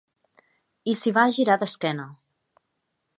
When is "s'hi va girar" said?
1.01-1.59